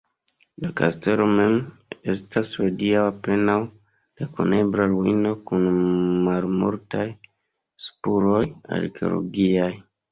La 0.63 0.69
kastelo 0.79 1.27
mem 1.39 1.57
estas 2.13 2.53
hodiaŭ 2.61 3.03
apenaŭ 3.11 3.59
rekonebla 4.23 4.89
ruino 4.97 5.37
kun 5.53 5.71
malmultaj 6.31 7.09
spuroj 7.89 8.45
arkeologiaj. 8.83 9.75